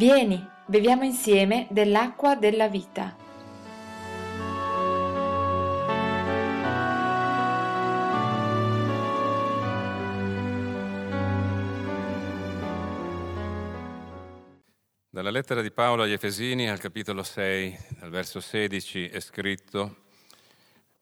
Vieni, 0.00 0.42
beviamo 0.64 1.04
insieme 1.04 1.66
dell'acqua 1.68 2.34
della 2.34 2.68
vita. 2.68 3.14
Dalla 15.10 15.28
lettera 15.28 15.60
di 15.60 15.70
Paolo 15.70 16.04
agli 16.04 16.12
Efesini 16.12 16.70
al 16.70 16.78
capitolo 16.78 17.22
6, 17.22 17.78
al 18.00 18.08
verso 18.08 18.40
16 18.40 19.08
è 19.08 19.20
scritto, 19.20 19.96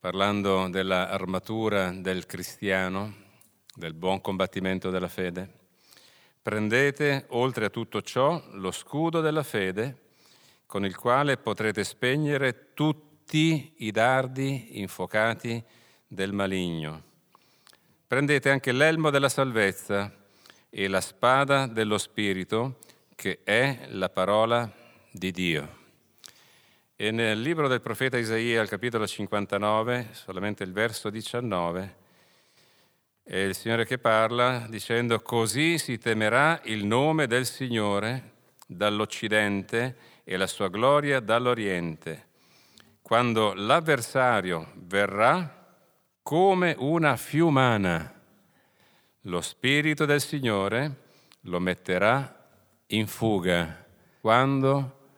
parlando 0.00 0.66
dell'armatura 0.68 1.92
del 1.92 2.26
cristiano, 2.26 3.14
del 3.76 3.94
buon 3.94 4.20
combattimento 4.20 4.90
della 4.90 5.06
fede, 5.06 5.57
prendete 6.40 7.26
oltre 7.28 7.66
a 7.66 7.70
tutto 7.70 8.02
ciò 8.02 8.42
lo 8.52 8.70
scudo 8.70 9.20
della 9.20 9.42
fede 9.42 10.06
con 10.66 10.84
il 10.84 10.94
quale 10.96 11.38
potrete 11.38 11.82
spegnere 11.82 12.74
tutti 12.74 13.72
i 13.78 13.90
dardi 13.90 14.80
infuocati 14.80 15.62
del 16.06 16.32
maligno. 16.32 17.02
Prendete 18.06 18.50
anche 18.50 18.72
l'elmo 18.72 19.10
della 19.10 19.30
salvezza 19.30 20.12
e 20.68 20.88
la 20.88 21.00
spada 21.00 21.66
dello 21.66 21.96
Spirito, 21.96 22.78
che 23.14 23.40
è 23.44 23.86
la 23.90 24.10
parola 24.10 24.70
di 25.10 25.30
Dio. 25.30 25.76
E 26.96 27.10
nel 27.10 27.40
libro 27.40 27.68
del 27.68 27.80
profeta 27.80 28.18
Isaia, 28.18 28.60
al 28.60 28.68
capitolo 28.68 29.06
59, 29.06 30.08
solamente 30.12 30.64
il 30.64 30.72
verso 30.72 31.10
19, 31.10 31.96
è 33.28 33.36
il 33.36 33.54
Signore 33.54 33.84
che 33.84 33.98
parla 33.98 34.64
dicendo 34.70 35.20
così 35.20 35.76
si 35.76 35.98
temerà 35.98 36.62
il 36.64 36.86
nome 36.86 37.26
del 37.26 37.44
Signore 37.44 38.36
dall'Occidente 38.66 39.96
e 40.24 40.38
la 40.38 40.46
sua 40.46 40.68
gloria 40.68 41.20
dall'Oriente, 41.20 42.26
quando 43.02 43.52
l'avversario 43.52 44.72
verrà 44.76 45.76
come 46.22 46.74
una 46.78 47.16
fiumana, 47.16 48.18
lo 49.22 49.40
Spirito 49.42 50.06
del 50.06 50.22
Signore 50.22 50.94
lo 51.42 51.60
metterà 51.60 52.48
in 52.86 53.06
fuga. 53.06 53.84
Quando 54.22 55.08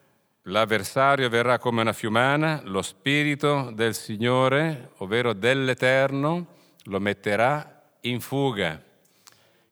l'avversario 0.43 1.29
verrà 1.29 1.59
come 1.59 1.79
una 1.79 1.93
fiumana, 1.93 2.59
lo 2.65 2.81
Spirito 2.81 3.71
del 3.73 3.95
Signore, 3.95 4.91
ovvero 4.97 5.31
dell'Eterno, 5.31 6.47
lo 6.83 6.99
metterà 6.99 7.79
in 8.01 8.19
fuga. 8.19 8.81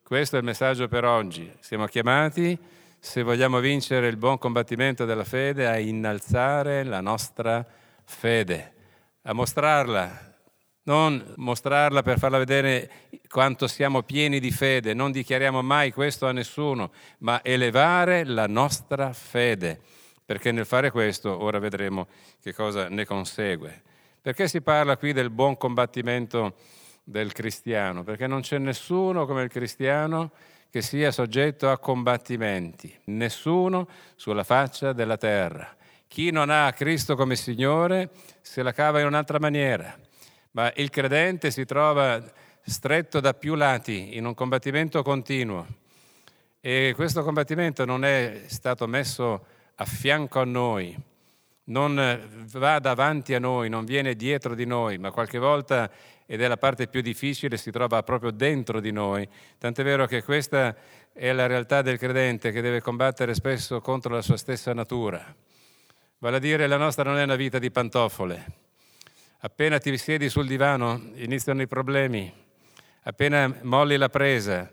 Questo 0.02 0.36
è 0.36 0.38
il 0.38 0.44
messaggio 0.44 0.88
per 0.88 1.04
oggi. 1.04 1.50
Siamo 1.60 1.86
chiamati, 1.86 2.58
se 2.98 3.22
vogliamo 3.22 3.60
vincere 3.60 4.08
il 4.08 4.16
buon 4.16 4.38
combattimento 4.38 5.04
della 5.04 5.24
fede, 5.24 5.66
a 5.66 5.78
innalzare 5.78 6.84
la 6.84 7.00
nostra 7.00 7.66
fede, 8.04 8.72
a 9.22 9.32
mostrarla, 9.32 10.34
non 10.82 11.32
mostrarla 11.36 12.02
per 12.02 12.18
farla 12.18 12.38
vedere 12.38 12.90
quanto 13.28 13.66
siamo 13.66 14.02
pieni 14.02 14.40
di 14.40 14.50
fede, 14.50 14.94
non 14.94 15.12
dichiariamo 15.12 15.62
mai 15.62 15.92
questo 15.92 16.26
a 16.26 16.32
nessuno, 16.32 16.92
ma 17.18 17.42
elevare 17.44 18.24
la 18.24 18.46
nostra 18.46 19.12
fede, 19.12 19.80
perché 20.24 20.52
nel 20.52 20.66
fare 20.66 20.90
questo 20.90 21.42
ora 21.42 21.58
vedremo 21.58 22.08
che 22.42 22.52
cosa 22.52 22.88
ne 22.88 23.04
consegue. 23.04 23.82
Perché 24.20 24.48
si 24.48 24.60
parla 24.60 24.96
qui 24.96 25.12
del 25.12 25.30
buon 25.30 25.56
combattimento 25.56 26.54
del 27.02 27.32
cristiano? 27.32 28.02
Perché 28.02 28.26
non 28.26 28.40
c'è 28.40 28.58
nessuno 28.58 29.26
come 29.26 29.42
il 29.42 29.50
cristiano 29.50 30.30
che 30.70 30.82
sia 30.82 31.10
soggetto 31.10 31.70
a 31.70 31.78
combattimenti, 31.78 32.96
nessuno 33.06 33.88
sulla 34.14 34.44
faccia 34.44 34.92
della 34.92 35.16
terra. 35.16 35.76
Chi 36.06 36.30
non 36.30 36.50
ha 36.50 36.72
Cristo 36.72 37.16
come 37.16 37.36
Signore 37.36 38.10
se 38.40 38.62
la 38.62 38.72
cava 38.72 39.00
in 39.00 39.06
un'altra 39.06 39.38
maniera 39.38 39.96
ma 40.52 40.72
il 40.76 40.90
credente 40.90 41.50
si 41.50 41.64
trova 41.64 42.22
stretto 42.62 43.20
da 43.20 43.34
più 43.34 43.54
lati 43.54 44.16
in 44.16 44.24
un 44.24 44.34
combattimento 44.34 45.02
continuo 45.02 45.66
e 46.60 46.92
questo 46.94 47.22
combattimento 47.22 47.84
non 47.84 48.04
è 48.04 48.42
stato 48.46 48.86
messo 48.86 49.46
a 49.76 49.84
fianco 49.84 50.40
a 50.40 50.44
noi, 50.44 50.94
non 51.70 52.46
va 52.52 52.78
davanti 52.78 53.34
a 53.34 53.38
noi, 53.38 53.68
non 53.68 53.84
viene 53.84 54.14
dietro 54.14 54.54
di 54.54 54.66
noi, 54.66 54.98
ma 54.98 55.10
qualche 55.10 55.38
volta, 55.38 55.90
ed 56.26 56.40
è 56.40 56.46
la 56.46 56.56
parte 56.56 56.86
più 56.86 57.00
difficile, 57.00 57.56
si 57.56 57.70
trova 57.70 58.02
proprio 58.02 58.30
dentro 58.30 58.80
di 58.80 58.92
noi. 58.92 59.28
Tant'è 59.58 59.82
vero 59.82 60.06
che 60.06 60.22
questa 60.22 60.76
è 61.12 61.32
la 61.32 61.46
realtà 61.46 61.82
del 61.82 61.98
credente 61.98 62.52
che 62.52 62.60
deve 62.60 62.80
combattere 62.80 63.34
spesso 63.34 63.80
contro 63.80 64.14
la 64.14 64.22
sua 64.22 64.36
stessa 64.36 64.72
natura. 64.72 65.34
Vale 66.18 66.36
a 66.36 66.40
dire, 66.40 66.66
la 66.66 66.76
nostra 66.76 67.02
non 67.04 67.18
è 67.18 67.22
una 67.22 67.36
vita 67.36 67.58
di 67.58 67.70
pantofole, 67.70 68.68
Appena 69.42 69.78
ti 69.78 69.96
siedi 69.96 70.28
sul 70.28 70.46
divano 70.46 71.00
iniziano 71.14 71.62
i 71.62 71.66
problemi, 71.66 72.30
appena 73.04 73.50
molli 73.62 73.96
la 73.96 74.10
presa, 74.10 74.70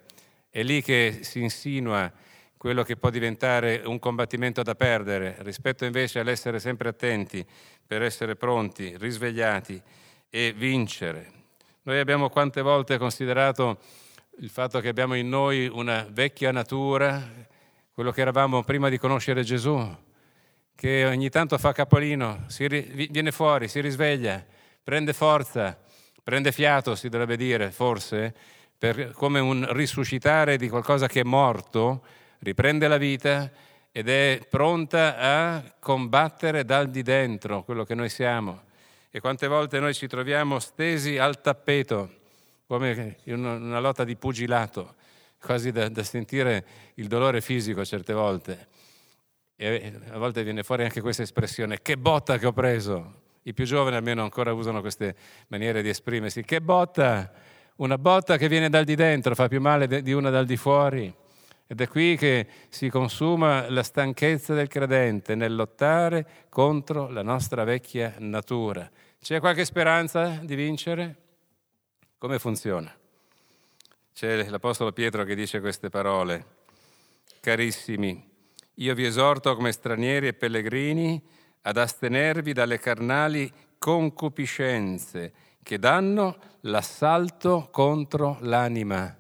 è 0.49 0.61
lì 0.61 0.81
che 0.81 1.19
si 1.21 1.39
insinua 1.39 2.11
quello 2.57 2.83
che 2.83 2.97
può 2.97 3.09
diventare 3.09 3.81
un 3.85 3.99
combattimento 3.99 4.63
da 4.63 4.75
perdere, 4.75 5.37
rispetto 5.39 5.85
invece 5.85 6.19
all'essere 6.19 6.59
sempre 6.59 6.89
attenti 6.89 7.45
per 7.85 8.01
essere 8.01 8.35
pronti, 8.35 8.97
risvegliati 8.97 9.81
e 10.29 10.53
vincere. 10.55 11.31
Noi 11.83 11.99
abbiamo 11.99 12.29
quante 12.29 12.61
volte 12.61 12.97
considerato 12.97 13.77
il 14.39 14.49
fatto 14.49 14.79
che 14.79 14.89
abbiamo 14.89 15.15
in 15.15 15.29
noi 15.29 15.67
una 15.67 16.05
vecchia 16.09 16.51
natura, 16.51 17.21
quello 17.91 18.11
che 18.11 18.21
eravamo 18.21 18.63
prima 18.63 18.89
di 18.89 18.97
conoscere 18.97 19.43
Gesù, 19.43 19.95
che 20.75 21.05
ogni 21.05 21.29
tanto 21.29 21.57
fa 21.57 21.71
capolino, 21.71 22.45
ri- 22.57 23.07
viene 23.09 23.31
fuori, 23.31 23.67
si 23.67 23.79
risveglia 23.79 24.45
prende 24.87 25.11
forza, 25.11 25.77
prende 26.23 26.53
fiato, 26.53 26.95
si 26.95 27.09
dovrebbe 27.09 27.35
dire 27.35 27.71
forse, 27.71 28.33
per, 28.77 29.11
come 29.11 29.41
un 29.41 29.67
risuscitare 29.73 30.55
di 30.55 30.69
qualcosa 30.69 31.07
che 31.07 31.19
è 31.19 31.23
morto, 31.23 32.05
riprende 32.39 32.87
la 32.87 32.97
vita 32.97 33.51
ed 33.91 34.09
è 34.09 34.45
pronta 34.47 35.17
a 35.17 35.73
combattere 35.79 36.65
dal 36.65 36.89
di 36.89 37.01
dentro 37.01 37.63
quello 37.63 37.83
che 37.83 37.95
noi 37.95 38.09
siamo. 38.09 38.65
E 39.09 39.19
quante 39.19 39.47
volte 39.47 39.79
noi 39.79 39.93
ci 39.93 40.07
troviamo 40.07 40.59
stesi 40.59 41.17
al 41.17 41.41
tappeto, 41.41 42.11
come 42.67 43.17
in 43.23 43.43
una 43.43 43.79
lotta 43.79 44.03
di 44.03 44.15
pugilato, 44.15 44.95
quasi 45.41 45.71
da, 45.71 45.89
da 45.89 46.03
sentire 46.03 46.65
il 46.95 47.07
dolore 47.07 47.41
fisico 47.41 47.83
certe 47.83 48.13
volte. 48.13 48.67
E 49.55 49.93
a 50.11 50.17
volte 50.19 50.43
viene 50.43 50.61
fuori 50.61 50.83
anche 50.83 51.01
questa 51.01 51.23
espressione, 51.23 51.81
che 51.81 51.97
botta 51.97 52.37
che 52.37 52.45
ho 52.45 52.53
preso, 52.53 53.21
i 53.43 53.53
più 53.53 53.65
giovani 53.65 53.95
almeno 53.95 54.21
ancora 54.21 54.53
usano 54.53 54.81
queste 54.81 55.15
maniere 55.47 55.81
di 55.81 55.89
esprimersi. 55.89 56.43
Che 56.43 56.61
botta! 56.61 57.31
Una 57.77 57.97
botta 57.97 58.37
che 58.37 58.47
viene 58.47 58.69
dal 58.69 58.83
di 58.83 58.95
dentro 58.95 59.35
fa 59.35 59.47
più 59.47 59.61
male 59.61 60.01
di 60.03 60.11
una 60.11 60.29
dal 60.29 60.45
di 60.45 60.57
fuori. 60.57 61.13
Ed 61.67 61.81
è 61.81 61.87
qui 61.89 62.15
che 62.15 62.47
si 62.69 62.89
consuma 62.89 63.69
la 63.69 63.83
stanchezza 63.83 64.53
del 64.53 64.69
credente 64.69 65.35
nel 65.35 65.53
lottare 65.53 66.45
contro 66.47 67.09
la 67.09 67.21
nostra 67.21 67.65
vecchia 67.65 68.15
natura. 68.19 68.89
C'è 69.19 69.41
qualche 69.41 69.65
speranza 69.65 70.39
di 70.41 70.55
vincere? 70.55 71.15
Come 72.17 72.39
funziona? 72.39 72.95
C'è 74.13 74.49
l'Apostolo 74.49 74.93
Pietro 74.93 75.25
che 75.25 75.35
dice 75.35 75.59
queste 75.59 75.89
parole. 75.89 76.45
Carissimi, 77.41 78.27
io 78.75 78.95
vi 78.95 79.05
esorto 79.05 79.53
come 79.55 79.73
stranieri 79.73 80.27
e 80.27 80.33
pellegrini 80.33 81.21
ad 81.63 81.77
astenervi 81.77 82.53
dalle 82.53 82.79
carnali 82.79 83.51
concupiscenze 83.77 85.33
che 85.61 85.77
danno 85.77 86.37
l'assalto 86.61 87.67
contro 87.71 88.37
l'anima. 88.41 89.13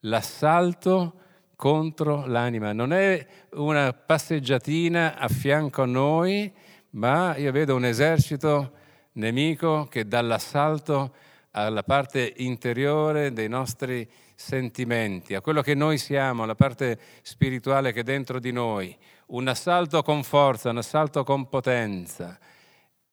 L'assalto 0.00 1.20
contro 1.56 2.26
l'anima. 2.26 2.72
Non 2.72 2.92
è 2.92 3.26
una 3.52 3.92
passeggiatina 3.92 5.16
a 5.16 5.26
fianco 5.28 5.82
a 5.82 5.86
noi, 5.86 6.52
ma 6.90 7.36
io 7.36 7.50
vedo 7.50 7.74
un 7.74 7.84
esercito 7.84 8.72
nemico 9.12 9.86
che 9.86 10.06
dà 10.06 10.20
l'assalto 10.20 11.14
alla 11.52 11.82
parte 11.82 12.34
interiore 12.36 13.32
dei 13.32 13.48
nostri 13.48 14.08
sentimenti, 14.34 15.34
a 15.34 15.40
quello 15.40 15.62
che 15.62 15.74
noi 15.74 15.96
siamo, 15.96 16.42
alla 16.42 16.54
parte 16.54 16.98
spirituale 17.22 17.92
che 17.92 18.00
è 18.00 18.02
dentro 18.02 18.38
di 18.38 18.52
noi 18.52 18.94
un 19.28 19.48
assalto 19.48 20.02
con 20.02 20.22
forza, 20.22 20.70
un 20.70 20.76
assalto 20.76 21.24
con 21.24 21.48
potenza. 21.48 22.38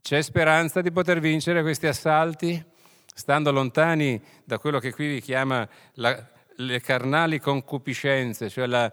C'è 0.02 0.22
speranza 0.22 0.82
di 0.82 0.92
poter 0.92 1.20
vincere 1.20 1.62
questi 1.62 1.88
assalti? 1.88 2.64
Stando 3.06 3.52
lontani 3.52 4.22
da 4.44 4.60
quello 4.60 4.80
che 4.80 4.92
qui 4.92 5.08
vi 5.08 5.22
chiama 5.22 5.68
la, 5.94 6.28
le 6.58 6.82
carnali 6.82 7.40
concupiscenze, 7.40 8.50
cioè 8.50 8.68
la 8.68 8.92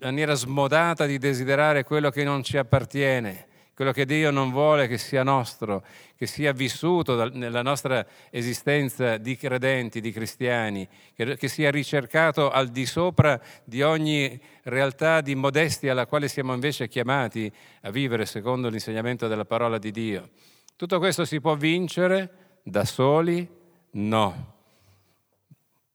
maniera 0.00 0.34
smodata 0.34 1.06
di 1.06 1.18
desiderare 1.18 1.84
quello 1.84 2.10
che 2.10 2.24
non 2.24 2.42
ci 2.42 2.56
appartiene, 2.56 3.46
quello 3.74 3.92
che 3.92 4.04
Dio 4.04 4.30
non 4.30 4.50
vuole 4.50 4.86
che 4.88 4.98
sia 4.98 5.22
nostro, 5.22 5.82
che 6.14 6.26
sia 6.26 6.52
vissuto 6.52 7.30
nella 7.30 7.62
nostra 7.62 8.04
esistenza 8.28 9.16
di 9.16 9.36
credenti, 9.36 10.02
di 10.02 10.12
cristiani, 10.12 10.86
che, 11.14 11.48
sia 11.48 11.70
ricercato 11.70 12.50
al 12.50 12.68
di 12.68 12.84
sopra 12.84 13.40
di 13.64 13.80
ogni 13.80 14.38
realtà 14.64 15.22
di 15.22 15.34
modestia 15.34 15.92
alla 15.92 16.06
quale 16.06 16.28
siamo 16.28 16.52
invece 16.52 16.88
chiamati 16.88 17.50
a 17.80 17.90
vivere 17.90 18.26
secondo 18.26 18.68
l'insegnamento 18.68 19.28
della 19.28 19.46
parola 19.46 19.78
di 19.78 19.90
Dio. 19.90 20.28
Tutto 20.76 20.98
questo 20.98 21.24
si 21.24 21.40
può 21.40 21.56
vincere 21.56 22.58
da 22.62 22.84
soli? 22.84 23.48
No. 23.92 24.59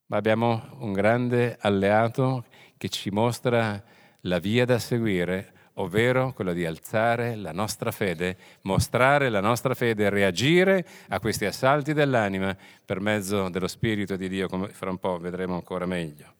Ma 0.07 0.17
abbiamo 0.17 0.77
un 0.79 0.93
grande 0.93 1.57
alleato 1.59 2.45
che 2.77 2.89
ci 2.89 3.09
mostra 3.09 3.81
la 4.21 4.39
via 4.39 4.65
da 4.65 4.79
seguire 4.79 5.53
ovvero 5.75 6.33
quello 6.33 6.53
di 6.53 6.65
alzare 6.65 7.35
la 7.35 7.51
nostra 7.51 7.91
fede, 7.91 8.37
mostrare 8.61 9.29
la 9.29 9.39
nostra 9.39 9.73
fede, 9.73 10.09
reagire 10.09 10.85
a 11.09 11.19
questi 11.19 11.45
assalti 11.45 11.93
dell'anima 11.93 12.55
per 12.85 12.99
mezzo 12.99 13.49
dello 13.49 13.67
Spirito 13.67 14.15
di 14.15 14.29
Dio, 14.29 14.47
come 14.47 14.69
fra 14.69 14.89
un 14.89 14.97
po' 14.97 15.17
vedremo 15.17 15.55
ancora 15.55 15.85
meglio. 15.85 16.33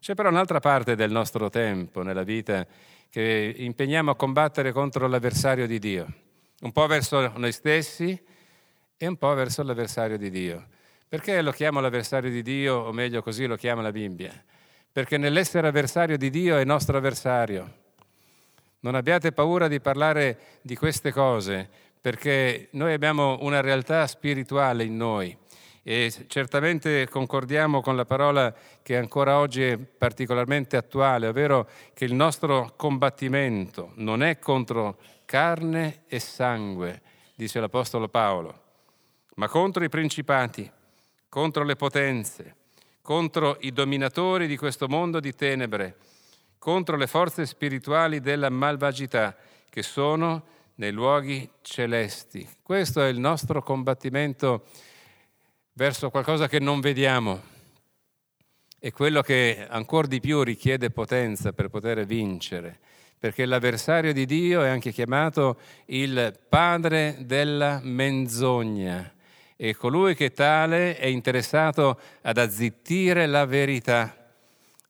C'è 0.00 0.14
però 0.14 0.28
un'altra 0.28 0.60
parte 0.60 0.96
del 0.96 1.10
nostro 1.10 1.48
tempo 1.48 2.02
nella 2.02 2.24
vita 2.24 2.66
che 3.08 3.54
impegniamo 3.56 4.10
a 4.10 4.16
combattere 4.16 4.72
contro 4.72 5.06
l'avversario 5.06 5.66
di 5.66 5.78
Dio, 5.78 6.06
un 6.60 6.72
po' 6.72 6.86
verso 6.86 7.32
noi 7.36 7.52
stessi 7.52 8.20
e 8.96 9.06
un 9.06 9.16
po' 9.16 9.32
verso 9.34 9.62
l'avversario 9.62 10.18
di 10.18 10.30
Dio. 10.30 10.66
Perché 11.08 11.42
lo 11.42 11.52
chiamo 11.52 11.80
l'avversario 11.80 12.30
di 12.30 12.42
Dio, 12.42 12.76
o 12.76 12.92
meglio 12.92 13.22
così 13.22 13.46
lo 13.46 13.56
chiama 13.56 13.82
la 13.82 13.92
Bibbia? 13.92 14.32
Perché 14.90 15.16
nell'essere 15.16 15.68
avversario 15.68 16.16
di 16.16 16.30
Dio 16.30 16.56
è 16.56 16.64
nostro 16.64 16.96
avversario. 16.96 17.82
Non 18.80 18.94
abbiate 18.94 19.32
paura 19.32 19.68
di 19.68 19.80
parlare 19.80 20.38
di 20.62 20.76
queste 20.76 21.12
cose, 21.12 21.68
perché 22.00 22.68
noi 22.72 22.92
abbiamo 22.92 23.38
una 23.40 23.60
realtà 23.60 24.06
spirituale 24.06 24.84
in 24.84 24.96
noi 24.96 25.36
e 25.86 26.10
certamente 26.28 27.06
concordiamo 27.10 27.82
con 27.82 27.94
la 27.94 28.06
parola 28.06 28.54
che 28.82 28.96
ancora 28.96 29.38
oggi 29.38 29.62
è 29.62 29.76
particolarmente 29.76 30.78
attuale, 30.78 31.26
ovvero 31.26 31.68
che 31.92 32.06
il 32.06 32.14
nostro 32.14 32.72
combattimento 32.74 33.92
non 33.96 34.22
è 34.22 34.38
contro 34.38 34.96
carne 35.26 36.04
e 36.06 36.18
sangue, 36.20 37.02
dice 37.34 37.60
l'Apostolo 37.60 38.08
Paolo, 38.08 38.62
ma 39.34 39.46
contro 39.46 39.84
i 39.84 39.90
principati, 39.90 40.70
contro 41.34 41.64
le 41.64 41.74
potenze, 41.74 42.54
contro 43.02 43.56
i 43.62 43.72
dominatori 43.72 44.46
di 44.46 44.56
questo 44.56 44.86
mondo 44.86 45.18
di 45.18 45.34
tenebre 45.34 45.96
contro 46.60 46.96
le 46.96 47.08
forze 47.08 47.44
spirituali 47.44 48.20
della 48.20 48.50
malvagità 48.50 49.36
che 49.68 49.82
sono 49.82 50.44
nei 50.76 50.92
luoghi 50.92 51.50
celesti. 51.60 52.48
Questo 52.62 53.02
è 53.02 53.08
il 53.08 53.18
nostro 53.18 53.64
combattimento 53.64 54.66
verso 55.72 56.08
qualcosa 56.08 56.46
che 56.46 56.60
non 56.60 56.78
vediamo 56.78 57.42
e 58.78 58.92
quello 58.92 59.20
che 59.20 59.66
ancora 59.68 60.06
di 60.06 60.20
più 60.20 60.40
richiede 60.44 60.90
potenza 60.90 61.52
per 61.52 61.68
poter 61.68 62.06
vincere, 62.06 62.78
perché 63.18 63.44
l'avversario 63.44 64.12
di 64.12 64.24
Dio 64.24 64.62
è 64.62 64.68
anche 64.68 64.92
chiamato 64.92 65.58
il 65.86 66.32
padre 66.48 67.16
della 67.22 67.80
menzogna 67.82 69.14
e 69.56 69.74
colui 69.74 70.14
che 70.14 70.32
tale 70.32 70.96
è 70.96 71.06
interessato 71.06 71.98
ad 72.22 72.38
azzittire 72.38 73.26
la 73.26 73.44
verità 73.44 74.18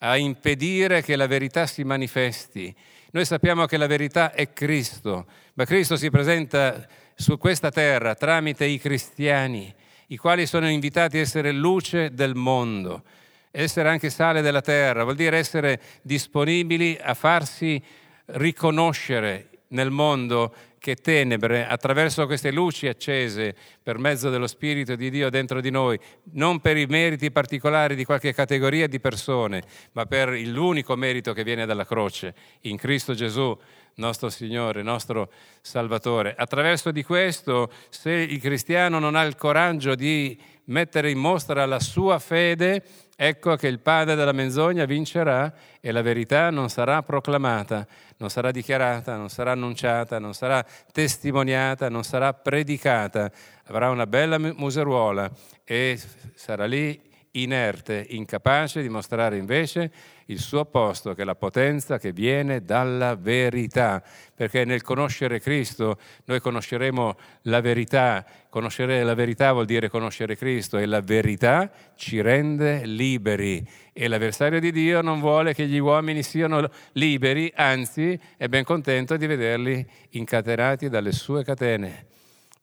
a 0.04 0.16
impedire 0.16 1.02
che 1.02 1.16
la 1.16 1.26
verità 1.26 1.66
si 1.66 1.82
manifesti. 1.82 2.74
Noi 3.12 3.24
sappiamo 3.24 3.64
che 3.64 3.78
la 3.78 3.86
verità 3.86 4.32
è 4.32 4.52
Cristo, 4.52 5.26
ma 5.54 5.64
Cristo 5.64 5.96
si 5.96 6.10
presenta 6.10 6.86
su 7.14 7.38
questa 7.38 7.70
terra 7.70 8.14
tramite 8.14 8.66
i 8.66 8.78
cristiani, 8.78 9.72
i 10.08 10.16
quali 10.16 10.46
sono 10.46 10.68
invitati 10.68 11.16
a 11.16 11.20
essere 11.20 11.52
luce 11.52 12.12
del 12.12 12.34
mondo, 12.34 13.02
essere 13.50 13.88
anche 13.88 14.10
sale 14.10 14.42
della 14.42 14.60
terra, 14.60 15.04
vuol 15.04 15.16
dire 15.16 15.38
essere 15.38 15.80
disponibili 16.02 16.98
a 17.00 17.14
farsi 17.14 17.82
riconoscere 18.26 19.48
nel 19.68 19.90
mondo 19.90 20.54
che 20.84 20.96
tenebre 20.96 21.66
attraverso 21.66 22.26
queste 22.26 22.50
luci 22.50 22.88
accese 22.88 23.56
per 23.82 23.96
mezzo 23.96 24.28
dello 24.28 24.46
Spirito 24.46 24.94
di 24.96 25.08
Dio 25.08 25.30
dentro 25.30 25.62
di 25.62 25.70
noi, 25.70 25.98
non 26.32 26.60
per 26.60 26.76
i 26.76 26.84
meriti 26.84 27.30
particolari 27.30 27.94
di 27.94 28.04
qualche 28.04 28.34
categoria 28.34 28.86
di 28.86 29.00
persone, 29.00 29.62
ma 29.92 30.04
per 30.04 30.28
l'unico 30.28 30.94
merito 30.94 31.32
che 31.32 31.42
viene 31.42 31.64
dalla 31.64 31.86
croce, 31.86 32.34
in 32.64 32.76
Cristo 32.76 33.14
Gesù, 33.14 33.58
nostro 33.94 34.28
Signore, 34.28 34.82
nostro 34.82 35.30
Salvatore. 35.62 36.34
Attraverso 36.36 36.90
di 36.90 37.02
questo, 37.02 37.72
se 37.88 38.10
il 38.10 38.38
cristiano 38.38 38.98
non 38.98 39.14
ha 39.14 39.22
il 39.22 39.36
coraggio 39.36 39.94
di 39.94 40.38
mettere 40.64 41.10
in 41.10 41.18
mostra 41.18 41.64
la 41.64 41.80
sua 41.80 42.18
fede, 42.18 42.82
ecco 43.16 43.56
che 43.56 43.68
il 43.68 43.80
padre 43.80 44.14
della 44.14 44.32
menzogna 44.32 44.84
vincerà 44.84 45.52
e 45.80 45.92
la 45.92 46.02
verità 46.02 46.50
non 46.50 46.68
sarà 46.68 47.02
proclamata, 47.02 47.86
non 48.16 48.30
sarà 48.30 48.50
dichiarata, 48.50 49.16
non 49.16 49.28
sarà 49.28 49.52
annunciata, 49.52 50.18
non 50.18 50.34
sarà 50.34 50.64
testimoniata, 50.92 51.88
non 51.88 52.04
sarà 52.04 52.32
predicata. 52.32 53.30
Avrà 53.64 53.90
una 53.90 54.06
bella 54.06 54.38
museruola 54.38 55.30
e 55.64 56.00
sarà 56.34 56.66
lì 56.66 57.12
inerte, 57.36 58.06
incapace 58.10 58.82
di 58.82 58.88
mostrare 58.88 59.36
invece 59.36 59.90
il 60.26 60.38
suo 60.38 60.64
posto, 60.64 61.14
che 61.14 61.22
è 61.22 61.24
la 61.24 61.34
potenza 61.34 61.98
che 61.98 62.12
viene 62.12 62.64
dalla 62.64 63.14
verità, 63.14 64.02
perché 64.34 64.64
nel 64.64 64.82
conoscere 64.82 65.40
Cristo 65.40 65.98
noi 66.24 66.40
conosceremo 66.40 67.16
la 67.42 67.60
verità, 67.60 68.24
conoscere 68.48 69.02
la 69.02 69.14
verità 69.14 69.52
vuol 69.52 69.66
dire 69.66 69.88
conoscere 69.88 70.36
Cristo 70.36 70.78
e 70.78 70.86
la 70.86 71.00
verità 71.00 71.70
ci 71.96 72.20
rende 72.20 72.86
liberi. 72.86 73.66
E 73.92 74.08
l'avversario 74.08 74.60
di 74.60 74.72
Dio 74.72 75.00
non 75.02 75.20
vuole 75.20 75.54
che 75.54 75.66
gli 75.66 75.78
uomini 75.78 76.22
siano 76.22 76.68
liberi, 76.92 77.52
anzi 77.54 78.18
è 78.36 78.48
ben 78.48 78.64
contento 78.64 79.16
di 79.16 79.26
vederli 79.26 79.86
incatenati 80.10 80.88
dalle 80.88 81.12
sue 81.12 81.44
catene 81.44 82.12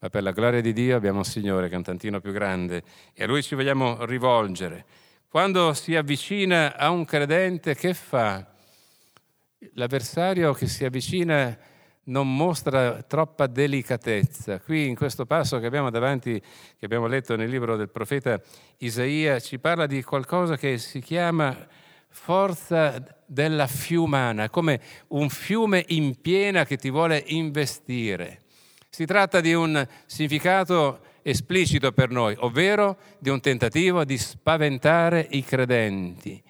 ma 0.01 0.09
per 0.09 0.24
la 0.24 0.31
gloria 0.31 0.62
di 0.62 0.74
Dio 0.74 0.95
abbiamo 0.95 1.19
un 1.19 1.24
Signore 1.24 1.68
che 1.68 1.75
è 1.75 1.77
un 1.77 1.83
tantino 1.83 2.19
più 2.19 2.31
grande 2.31 2.81
e 3.13 3.24
a 3.24 3.27
Lui 3.27 3.44
ci 3.44 3.53
vogliamo 3.53 4.03
rivolgere. 4.06 4.83
Quando 5.30 5.74
si 5.74 5.95
avvicina 5.95 6.75
a 6.75 6.89
un 6.89 7.06
credente, 7.06 7.75
che 7.75 7.94
fa? 7.94 8.45
L'avversario 9.74 10.53
che 10.53 10.65
si 10.65 10.86
avvicina 10.86 11.56
non 12.06 12.36
mostra 12.36 13.03
troppa 13.03 13.45
delicatezza. 13.45 14.59
Qui 14.59 14.88
in 14.88 14.95
questo 14.95 15.27
passo 15.27 15.59
che 15.59 15.68
abbiamo 15.68 15.92
davanti, 15.92 16.39
che 16.39 16.86
abbiamo 16.86 17.06
letto 17.06 17.36
nel 17.36 17.50
libro 17.50 17.77
del 17.77 17.89
profeta 17.89 18.42
Isaia, 18.77 19.40
ci 19.40 19.59
parla 19.59 19.85
di 19.85 20.02
qualcosa 20.02 20.57
che 20.57 20.80
si 20.80 20.99
chiama 20.99 21.56
forza 22.09 23.02
della 23.28 23.68
fiumana, 23.68 24.49
come 24.49 24.81
un 25.09 25.30
fiume 25.30 25.85
in 25.90 26.19
piena 26.19 26.66
che 26.66 26.78
ti 26.78 26.90
vuole 26.90 27.23
investire. 27.28 28.41
Si 28.94 29.06
tratta 29.06 29.40
di 29.40 29.54
un 29.54 29.88
significato 30.06 31.00
esplicito 31.21 31.94
per 31.94 32.10
noi, 32.10 32.36
ovvero 32.40 32.98
di 33.19 33.30
un 33.30 33.40
tentativo 33.40 34.04
di 34.04 34.18
spaventare 34.18 35.26
i 35.30 35.45
credenti. 35.45 36.44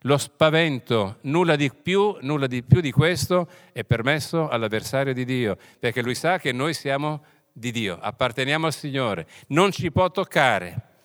Lo 0.00 0.18
spavento, 0.18 1.16
nulla 1.22 1.56
di 1.56 1.72
più, 1.72 2.14
nulla 2.20 2.46
di 2.46 2.62
più 2.62 2.82
di 2.82 2.92
questo 2.92 3.48
è 3.72 3.82
permesso 3.82 4.46
all'avversario 4.46 5.14
di 5.14 5.24
Dio, 5.24 5.56
perché 5.78 6.02
lui 6.02 6.14
sa 6.14 6.38
che 6.38 6.52
noi 6.52 6.74
siamo 6.74 7.22
di 7.50 7.70
Dio, 7.70 7.98
apparteniamo 7.98 8.66
al 8.66 8.74
Signore, 8.74 9.26
non 9.48 9.72
ci 9.72 9.90
può 9.90 10.10
toccare. 10.10 10.95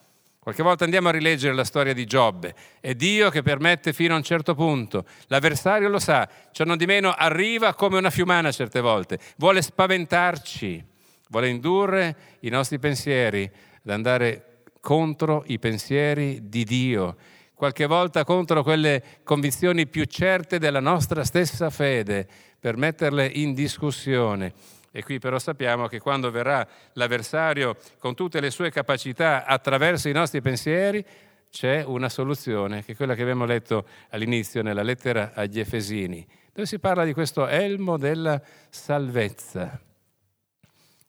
Qualche 0.43 0.63
volta 0.63 0.85
andiamo 0.85 1.09
a 1.09 1.11
rileggere 1.11 1.53
la 1.53 1.63
storia 1.63 1.93
di 1.93 2.05
Giobbe, 2.05 2.55
è 2.79 2.95
Dio 2.95 3.29
che 3.29 3.43
permette 3.43 3.93
fino 3.93 4.15
a 4.15 4.17
un 4.17 4.23
certo 4.23 4.55
punto, 4.55 5.05
l'avversario 5.27 5.87
lo 5.87 5.99
sa, 5.99 6.27
ciò 6.51 6.63
non 6.63 6.77
di 6.77 6.87
meno 6.87 7.13
arriva 7.15 7.75
come 7.75 7.99
una 7.99 8.09
fiumana 8.09 8.51
certe 8.51 8.81
volte, 8.81 9.19
vuole 9.37 9.61
spaventarci, 9.61 10.83
vuole 11.29 11.47
indurre 11.47 12.15
i 12.39 12.49
nostri 12.49 12.79
pensieri 12.79 13.43
ad 13.43 13.91
andare 13.91 14.63
contro 14.79 15.43
i 15.45 15.59
pensieri 15.59 16.39
di 16.49 16.63
Dio, 16.63 17.17
qualche 17.53 17.85
volta 17.85 18.23
contro 18.23 18.63
quelle 18.63 19.19
convinzioni 19.23 19.85
più 19.85 20.05
certe 20.05 20.57
della 20.57 20.79
nostra 20.79 21.23
stessa 21.23 21.69
fede, 21.69 22.27
per 22.59 22.77
metterle 22.77 23.27
in 23.27 23.53
discussione. 23.53 24.79
E 24.91 25.03
qui 25.03 25.19
però 25.19 25.39
sappiamo 25.39 25.87
che 25.87 25.99
quando 25.99 26.29
verrà 26.31 26.67
l'avversario 26.93 27.77
con 27.97 28.13
tutte 28.13 28.41
le 28.41 28.51
sue 28.51 28.69
capacità 28.69 29.45
attraverso 29.45 30.09
i 30.09 30.13
nostri 30.13 30.41
pensieri, 30.41 31.05
c'è 31.49 31.83
una 31.83 32.09
soluzione, 32.09 32.83
che 32.83 32.91
è 32.91 32.95
quella 32.95 33.15
che 33.15 33.21
abbiamo 33.21 33.45
letto 33.45 33.87
all'inizio 34.09 34.61
nella 34.61 34.83
lettera 34.83 35.31
agli 35.33 35.59
Efesini, 35.59 36.25
dove 36.53 36.67
si 36.67 36.79
parla 36.79 37.05
di 37.05 37.13
questo 37.13 37.47
elmo 37.47 37.97
della 37.97 38.41
salvezza. 38.69 39.79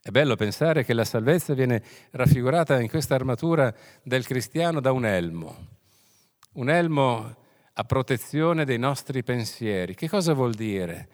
È 0.01 0.11
bello 0.11 0.35
pensare 0.35 0.85
che 0.85 0.95
la 0.95 1.05
salvezza 1.05 1.55
viene 1.55 1.83
raffigurata 2.11 2.81
in 2.81 2.89
questa 2.89 3.15
armatura 3.15 3.73
del 4.03 4.27
cristiano 4.27 4.81
da 4.81 4.91
un 4.91 5.07
elmo, 5.07 5.67
un 6.55 6.71
elmo 6.71 7.37
a 7.73 7.85
protezione 7.85 8.65
dei 8.65 8.79
nostri 8.79 9.23
pensieri. 9.23 9.95
Che 9.95 10.09
cosa 10.09 10.35
vuol 10.35 10.55
dire? 10.55 11.09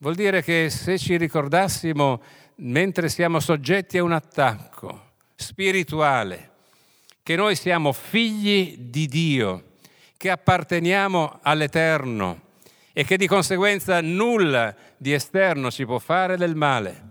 Vuol 0.00 0.14
dire 0.14 0.44
che 0.44 0.70
se 0.70 0.96
ci 0.96 1.16
ricordassimo, 1.16 2.22
mentre 2.56 3.08
siamo 3.08 3.40
soggetti 3.40 3.98
a 3.98 4.04
un 4.04 4.12
attacco 4.12 5.14
spirituale, 5.34 6.50
che 7.24 7.34
noi 7.34 7.56
siamo 7.56 7.92
figli 7.92 8.76
di 8.78 9.08
Dio, 9.08 9.64
che 10.16 10.30
apparteniamo 10.30 11.40
all'Eterno 11.42 12.42
e 12.92 13.02
che 13.02 13.16
di 13.16 13.26
conseguenza 13.26 14.00
nulla 14.00 14.72
di 14.96 15.12
esterno 15.12 15.68
ci 15.68 15.84
può 15.84 15.98
fare 15.98 16.36
del 16.36 16.54
male. 16.54 17.07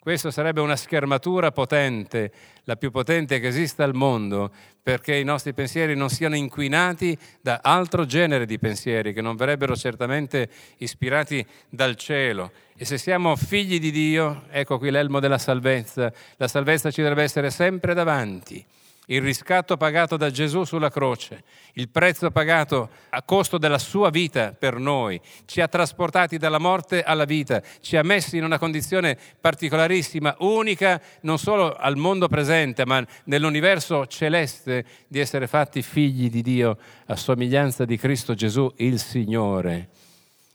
Questa 0.00 0.30
sarebbe 0.30 0.60
una 0.60 0.76
schermatura 0.76 1.50
potente, 1.50 2.30
la 2.64 2.76
più 2.76 2.90
potente 2.90 3.40
che 3.40 3.48
esista 3.48 3.84
al 3.84 3.94
mondo, 3.94 4.50
perché 4.82 5.16
i 5.16 5.24
nostri 5.24 5.52
pensieri 5.52 5.96
non 5.96 6.08
siano 6.08 6.36
inquinati 6.36 7.18
da 7.40 7.60
altro 7.62 8.06
genere 8.06 8.46
di 8.46 8.58
pensieri, 8.58 9.12
che 9.12 9.20
non 9.20 9.36
verrebbero 9.36 9.76
certamente 9.76 10.48
ispirati 10.78 11.44
dal 11.68 11.96
cielo. 11.96 12.52
E 12.76 12.84
se 12.84 12.96
siamo 12.96 13.34
figli 13.36 13.80
di 13.80 13.90
Dio, 13.90 14.44
ecco 14.50 14.78
qui 14.78 14.90
l'elmo 14.90 15.18
della 15.20 15.38
salvezza, 15.38 16.12
la 16.36 16.48
salvezza 16.48 16.90
ci 16.90 17.02
deve 17.02 17.24
essere 17.24 17.50
sempre 17.50 17.92
davanti 17.92 18.64
il 19.10 19.22
riscatto 19.22 19.76
pagato 19.76 20.16
da 20.16 20.30
Gesù 20.30 20.64
sulla 20.64 20.90
croce, 20.90 21.44
il 21.74 21.88
prezzo 21.88 22.30
pagato 22.30 22.90
a 23.10 23.22
costo 23.22 23.56
della 23.56 23.78
sua 23.78 24.10
vita 24.10 24.52
per 24.52 24.76
noi, 24.76 25.20
ci 25.46 25.60
ha 25.60 25.68
trasportati 25.68 26.36
dalla 26.36 26.58
morte 26.58 27.02
alla 27.02 27.24
vita, 27.24 27.62
ci 27.80 27.96
ha 27.96 28.02
messi 28.02 28.36
in 28.36 28.44
una 28.44 28.58
condizione 28.58 29.16
particolarissima, 29.40 30.36
unica 30.40 31.00
non 31.22 31.38
solo 31.38 31.74
al 31.74 31.96
mondo 31.96 32.28
presente, 32.28 32.84
ma 32.84 33.04
nell'universo 33.24 34.06
celeste 34.06 34.84
di 35.08 35.20
essere 35.20 35.46
fatti 35.46 35.82
figli 35.82 36.28
di 36.28 36.42
Dio 36.42 36.76
a 37.06 37.16
somiglianza 37.16 37.84
di 37.84 37.96
Cristo 37.96 38.34
Gesù 38.34 38.70
il 38.76 38.98
Signore. 38.98 39.88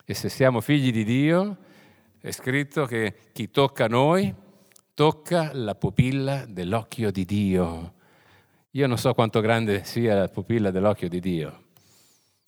E 0.06 0.14
se 0.14 0.30
siamo 0.30 0.62
figli 0.62 0.92
di 0.92 1.04
Dio, 1.04 1.58
è 2.22 2.32
scritto 2.32 2.86
che 2.86 3.16
chi 3.34 3.50
tocca 3.50 3.88
noi 3.88 4.34
tocca 4.94 5.50
la 5.54 5.74
pupilla 5.74 6.46
dell'occhio 6.48 7.10
di 7.10 7.26
Dio. 7.26 7.94
Io 8.76 8.88
non 8.88 8.98
so 8.98 9.14
quanto 9.14 9.40
grande 9.40 9.84
sia 9.84 10.16
la 10.16 10.28
pupilla 10.30 10.72
dell'occhio 10.72 11.08
di 11.08 11.20
Dio. 11.20 11.66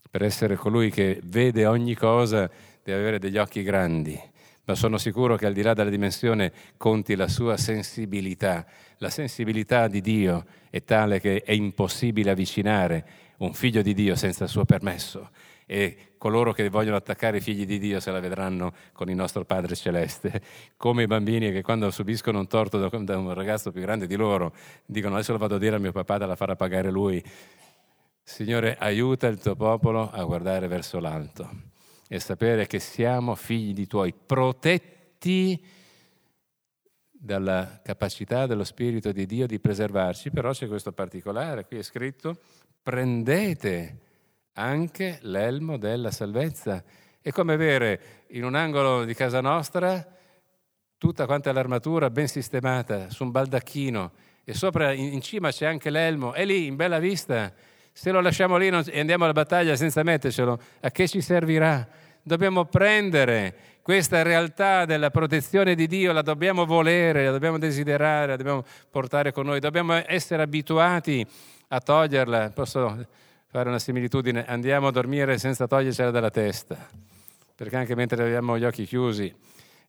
Per 0.10 0.24
essere 0.24 0.56
colui 0.56 0.90
che 0.90 1.20
vede 1.24 1.68
ogni 1.68 1.94
cosa 1.94 2.50
deve 2.84 3.00
avere 3.00 3.20
degli 3.20 3.38
occhi 3.38 3.62
grandi, 3.62 4.20
ma 4.64 4.74
sono 4.74 4.98
sicuro 4.98 5.36
che 5.36 5.46
al 5.46 5.54
di 5.54 5.62
là 5.62 5.76
della 5.76 5.92
dimensione 5.92 6.52
conti 6.78 7.16
la 7.16 7.28
sua 7.28 7.58
sensibilità. 7.58 8.66
La 8.98 9.12
sensibilità 9.12 9.88
di 9.88 10.02
Dio 10.02 10.46
è 10.72 10.84
tale 10.84 11.20
che 11.20 11.44
è 11.44 11.52
impossibile 11.52 12.32
avvicinare 12.32 13.06
un 13.38 13.54
figlio 13.54 13.84
di 13.84 13.94
Dio 13.94 14.16
senza 14.16 14.46
il 14.46 14.50
suo 14.50 14.66
permesso 14.66 15.30
e 15.66 16.14
coloro 16.18 16.54
che 16.54 16.70
vogliono 16.70 16.96
attaccare 16.96 17.38
i 17.38 17.42
figli 17.42 17.66
di 17.66 17.80
Dio 17.80 18.00
se 18.00 18.12
la 18.12 18.20
vedranno 18.20 18.74
con 18.94 19.10
il 19.10 19.16
nostro 19.16 19.46
Padre 19.46 19.76
Celeste, 19.76 20.42
come 20.78 21.04
i 21.04 21.08
bambini 21.08 21.52
che 21.52 21.62
quando 21.62 21.90
subiscono 21.92 22.40
un 22.40 22.48
torto 22.48 22.78
da 22.78 23.18
un 23.18 23.34
ragazzo 23.34 23.72
più 23.72 23.82
grande 23.82 24.08
di 24.08 24.16
loro 24.16 24.54
dicono 24.86 25.16
adesso 25.16 25.32
lo 25.32 25.38
vado 25.38 25.56
a 25.56 25.60
dire 25.60 25.76
a 25.76 25.80
mio 25.80 25.92
papà 25.92 26.18
da 26.18 26.26
la 26.26 26.36
farà 26.36 26.56
pagare 26.56 26.92
lui. 26.92 27.24
Signore, 28.24 28.76
aiuta 28.80 29.28
il 29.28 29.40
tuo 29.40 29.56
popolo 29.56 30.10
a 30.10 30.24
guardare 30.24 30.68
verso 30.68 31.00
l'alto 31.00 31.74
e 32.08 32.20
sapere 32.20 32.66
che 32.66 32.80
siamo 32.80 33.36
figli 33.36 33.74
di 33.74 33.88
tuoi, 33.88 34.14
protetti 34.14 35.64
dalla 37.12 37.82
capacità 37.84 38.46
dello 38.46 38.64
Spirito 38.64 39.12
di 39.12 39.26
Dio 39.26 39.48
di 39.48 39.60
preservarci, 39.60 40.30
però 40.30 40.52
c'è 40.52 40.68
questo 40.68 40.92
particolare, 40.92 41.66
qui 41.66 41.78
è 41.78 41.84
scritto, 41.84 42.38
prendete 42.82 44.05
anche 44.56 45.20
l'elmo 45.22 45.78
della 45.78 46.12
salvezza. 46.12 46.84
È 47.22 47.32
come 47.32 47.54
avere 47.54 48.26
in 48.30 48.44
un 48.44 48.56
angolo 48.56 49.04
di 49.04 49.14
casa 49.14 49.42
nostra 49.42 50.06
tutta 50.98 51.26
quanta 51.26 51.52
l'armatura 51.52 52.10
ben 52.10 52.28
sistemata 52.28 53.10
su 53.10 53.24
un 53.24 53.32
baldacchino 53.32 54.12
e 54.44 54.54
sopra 54.54 54.92
in 54.94 55.22
cima 55.22 55.52
c'è 55.52 55.66
anche 55.66 55.90
l'elmo, 55.90 56.34
è 56.34 56.46
lì 56.46 56.68
in 56.68 56.76
bella 56.76 57.00
vista. 57.00 57.52
Se 57.92 58.12
lo 58.12 58.22
lasciamo 58.22 58.58
lì 58.58 58.68
e 58.68 59.00
andiamo 59.00 59.24
alla 59.24 59.34
battaglia 59.34 59.76
senza 59.76 60.04
mettercelo, 60.04 60.60
a 60.82 60.92
che 60.92 61.08
ci 61.08 61.22
servirà? 61.22 61.88
Dobbiamo 62.22 62.66
prendere 62.66 63.56
questa 63.82 64.22
realtà 64.22 64.86
della 64.86 65.10
protezione 65.12 65.76
di 65.76 65.88
Dio, 65.88 66.12
la 66.12 66.22
dobbiamo 66.22 66.66
volere, 66.66 67.26
la 67.26 67.32
dobbiamo 67.32 67.58
desiderare, 67.58 68.28
la 68.28 68.36
dobbiamo 68.36 68.64
portare 68.90 69.32
con 69.32 69.46
noi, 69.46 69.60
dobbiamo 69.60 69.94
essere 70.06 70.44
abituati 70.44 71.26
a 71.70 71.80
toglierla. 71.80 72.52
Posso 72.52 73.08
fare 73.56 73.70
una 73.70 73.80
similitudine, 73.80 74.46
andiamo 74.46 74.88
a 74.88 74.92
dormire 74.92 75.38
senza 75.38 75.66
togliercela 75.66 76.12
dalla 76.12 76.30
testa, 76.30 76.90
perché 77.56 77.78
anche 77.78 77.96
mentre 77.96 78.22
abbiamo 78.22 78.58
gli 78.58 78.66
occhi 78.66 78.84
chiusi 78.84 79.34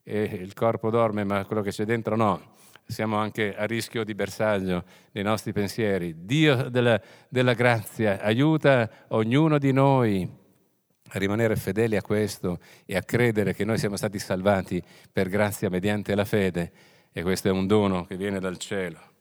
e 0.04 0.23
il 0.23 0.54
corpo 0.54 0.88
dorme, 0.88 1.25
ma 1.25 1.44
quello 1.44 1.62
che 1.62 1.70
c'è 1.70 1.85
dentro 1.85 2.14
no, 2.14 2.54
siamo 2.87 3.16
anche 3.16 3.56
a 3.56 3.64
rischio 3.64 4.04
di 4.04 4.14
bersaglio 4.14 4.85
dei 5.11 5.25
nostri 5.25 5.52
pensieri. 5.52 6.14
Dio 6.16 6.70
della, 6.70 7.00
della 7.28 7.54
grazia 7.54 8.20
aiuta 8.20 8.88
ognuno 9.08 9.58
di 9.58 9.73
noi 9.73 10.30
a 11.08 11.18
rimanere 11.18 11.56
fedeli 11.56 11.96
a 11.96 12.02
questo 12.02 12.61
e 12.85 12.94
a 12.94 13.02
credere 13.02 13.52
che 13.52 13.64
noi 13.64 13.78
siamo 13.78 13.96
stati 13.96 14.20
salvati 14.20 14.80
per 15.11 15.28
grazia 15.28 15.68
mediante 15.68 16.14
la 16.14 16.25
fede 16.25 16.70
e 17.11 17.20
questo 17.23 17.49
è 17.49 17.50
un 17.50 17.66
dono 17.66 18.04
che 18.04 18.16
viene 18.16 18.38
dal 18.38 18.58
cielo. 18.58 19.15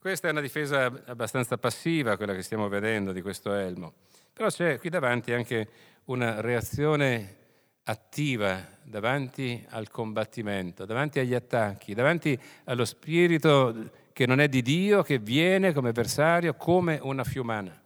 Questa 0.00 0.28
è 0.28 0.30
una 0.30 0.40
difesa 0.40 0.86
abbastanza 1.04 1.58
passiva, 1.58 2.16
quella 2.16 2.34
che 2.34 2.40
stiamo 2.40 2.68
vedendo 2.68 3.12
di 3.12 3.20
questo 3.20 3.52
elmo, 3.52 3.92
però 4.32 4.48
c'è 4.48 4.78
qui 4.78 4.88
davanti 4.88 5.30
anche 5.34 5.68
una 6.04 6.40
reazione 6.40 7.36
attiva 7.82 8.66
davanti 8.82 9.62
al 9.68 9.90
combattimento, 9.90 10.86
davanti 10.86 11.18
agli 11.18 11.34
attacchi, 11.34 11.92
davanti 11.92 12.40
allo 12.64 12.86
spirito 12.86 13.90
che 14.14 14.24
non 14.24 14.40
è 14.40 14.48
di 14.48 14.62
Dio, 14.62 15.02
che 15.02 15.18
viene 15.18 15.74
come 15.74 15.90
avversario, 15.90 16.54
come 16.54 16.98
una 17.02 17.22
fiumana. 17.22 17.78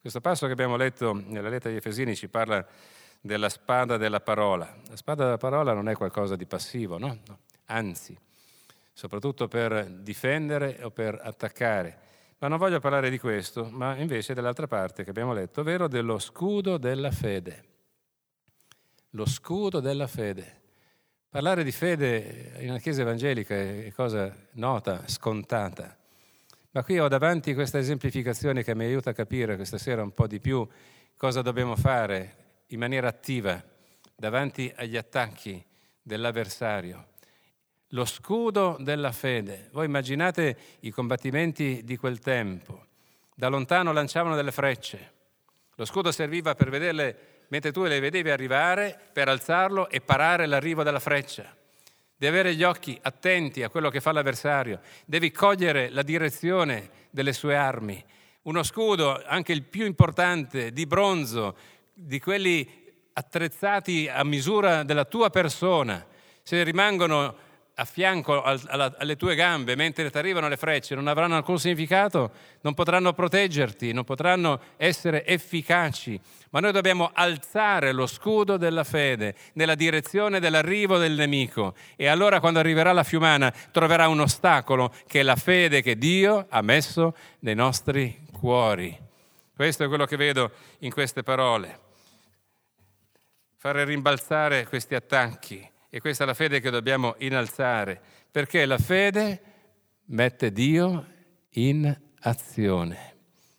Questo 0.00 0.22
passo 0.22 0.46
che 0.46 0.52
abbiamo 0.52 0.76
letto 0.76 1.12
nella 1.12 1.50
lettera 1.50 1.68
agli 1.68 1.76
Efesini 1.76 2.16
ci 2.16 2.28
parla 2.28 2.66
della 3.20 3.50
spada 3.50 3.98
della 3.98 4.20
parola. 4.20 4.74
La 4.88 4.96
spada 4.96 5.24
della 5.24 5.36
parola 5.36 5.74
non 5.74 5.90
è 5.90 5.94
qualcosa 5.94 6.36
di 6.36 6.46
passivo, 6.46 6.96
no? 6.96 7.18
no. 7.26 7.38
Anzi, 7.66 8.18
soprattutto 8.94 9.48
per 9.48 9.86
difendere 9.90 10.78
o 10.82 10.90
per 10.90 11.20
attaccare. 11.20 11.98
Ma 12.38 12.48
non 12.48 12.58
voglio 12.58 12.78
parlare 12.78 13.10
di 13.10 13.18
questo, 13.18 13.68
ma 13.70 13.96
invece 13.96 14.34
dell'altra 14.34 14.66
parte 14.66 15.02
che 15.02 15.10
abbiamo 15.10 15.32
letto, 15.32 15.60
ovvero 15.60 15.88
dello 15.88 16.18
scudo 16.18 16.78
della 16.78 17.10
fede. 17.10 17.64
Lo 19.10 19.26
scudo 19.26 19.80
della 19.80 20.06
fede. 20.06 20.62
Parlare 21.28 21.64
di 21.64 21.72
fede 21.72 22.54
in 22.60 22.70
una 22.70 22.78
chiesa 22.78 23.02
evangelica 23.02 23.54
è 23.54 23.92
cosa 23.94 24.34
nota, 24.52 25.02
scontata. 25.06 25.96
Ma 26.70 26.84
qui 26.84 26.98
ho 26.98 27.08
davanti 27.08 27.54
questa 27.54 27.78
esemplificazione 27.78 28.62
che 28.62 28.74
mi 28.74 28.84
aiuta 28.84 29.10
a 29.10 29.14
capire 29.14 29.56
questa 29.56 29.78
sera 29.78 30.02
un 30.02 30.12
po' 30.12 30.26
di 30.26 30.40
più 30.40 30.66
cosa 31.16 31.42
dobbiamo 31.42 31.76
fare 31.76 32.62
in 32.68 32.78
maniera 32.78 33.08
attiva 33.08 33.62
davanti 34.14 34.72
agli 34.76 34.96
attacchi 34.96 35.64
dell'avversario 36.02 37.12
lo 37.94 38.04
scudo 38.04 38.76
della 38.80 39.12
fede. 39.12 39.68
Voi 39.72 39.86
immaginate 39.86 40.56
i 40.80 40.90
combattimenti 40.90 41.82
di 41.84 41.96
quel 41.96 42.18
tempo. 42.18 42.86
Da 43.34 43.48
lontano 43.48 43.92
lanciavano 43.92 44.34
delle 44.34 44.52
frecce. 44.52 45.12
Lo 45.76 45.84
scudo 45.84 46.10
serviva 46.10 46.54
per 46.54 46.70
vederle 46.70 47.44
mentre 47.48 47.72
tu 47.72 47.84
le 47.84 48.00
vedevi 48.00 48.30
arrivare, 48.30 48.98
per 49.12 49.28
alzarlo 49.28 49.88
e 49.88 50.00
parare 50.00 50.46
l'arrivo 50.46 50.82
della 50.82 50.98
freccia. 50.98 51.54
Devi 52.16 52.32
avere 52.32 52.54
gli 52.56 52.64
occhi 52.64 52.98
attenti 53.00 53.62
a 53.62 53.68
quello 53.68 53.90
che 53.90 54.00
fa 54.00 54.12
l'avversario, 54.12 54.80
devi 55.04 55.30
cogliere 55.30 55.90
la 55.90 56.02
direzione 56.02 56.90
delle 57.10 57.32
sue 57.32 57.56
armi. 57.56 58.02
Uno 58.42 58.62
scudo, 58.62 59.22
anche 59.24 59.52
il 59.52 59.62
più 59.62 59.84
importante, 59.84 60.72
di 60.72 60.86
bronzo, 60.86 61.56
di 61.92 62.18
quelli 62.18 62.82
attrezzati 63.12 64.08
a 64.08 64.24
misura 64.24 64.82
della 64.82 65.04
tua 65.04 65.30
persona, 65.30 66.04
se 66.42 66.62
rimangono 66.62 67.43
a 67.76 67.84
fianco 67.84 68.40
alle 68.42 69.16
tue 69.16 69.34
gambe 69.34 69.74
mentre 69.74 70.08
ti 70.08 70.16
arrivano 70.16 70.46
le 70.46 70.56
frecce 70.56 70.94
non 70.94 71.08
avranno 71.08 71.34
alcun 71.34 71.58
significato, 71.58 72.30
non 72.60 72.72
potranno 72.72 73.12
proteggerti, 73.12 73.92
non 73.92 74.04
potranno 74.04 74.60
essere 74.76 75.26
efficaci. 75.26 76.20
Ma 76.50 76.60
noi 76.60 76.70
dobbiamo 76.70 77.10
alzare 77.12 77.90
lo 77.90 78.06
scudo 78.06 78.56
della 78.56 78.84
fede 78.84 79.34
nella 79.54 79.74
direzione 79.74 80.38
dell'arrivo 80.38 80.98
del 80.98 81.14
nemico 81.14 81.74
e 81.96 82.06
allora 82.06 82.38
quando 82.38 82.60
arriverà 82.60 82.92
la 82.92 83.02
fiumana 83.02 83.52
troverà 83.72 84.06
un 84.06 84.20
ostacolo 84.20 84.94
che 85.08 85.20
è 85.20 85.22
la 85.24 85.36
fede 85.36 85.82
che 85.82 85.98
Dio 85.98 86.46
ha 86.48 86.62
messo 86.62 87.16
nei 87.40 87.56
nostri 87.56 88.20
cuori. 88.30 88.96
Questo 89.54 89.84
è 89.84 89.88
quello 89.88 90.04
che 90.04 90.16
vedo 90.16 90.52
in 90.80 90.92
queste 90.92 91.24
parole. 91.24 91.80
Fare 93.56 93.84
rimbalzare 93.84 94.66
questi 94.66 94.94
attacchi 94.94 95.72
e 95.94 96.00
questa 96.00 96.24
è 96.24 96.26
la 96.26 96.34
fede 96.34 96.58
che 96.58 96.70
dobbiamo 96.70 97.14
innalzare, 97.18 98.00
perché 98.28 98.66
la 98.66 98.78
fede 98.78 99.42
mette 100.06 100.50
Dio 100.50 101.06
in 101.50 101.96
azione. 102.22 103.14